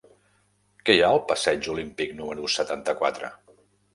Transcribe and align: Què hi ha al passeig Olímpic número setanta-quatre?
Què 0.87 0.95
hi 0.95 1.03
ha 1.07 1.09
al 1.17 1.21
passeig 1.31 1.69
Olímpic 1.75 2.15
número 2.21 2.51
setanta-quatre? 2.57 3.33